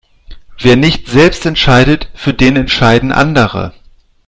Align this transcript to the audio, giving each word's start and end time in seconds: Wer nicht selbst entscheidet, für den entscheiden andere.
Wer 0.57 0.77
nicht 0.77 1.05
selbst 1.09 1.45
entscheidet, 1.45 2.09
für 2.15 2.33
den 2.33 2.55
entscheiden 2.55 3.11
andere. 3.11 3.71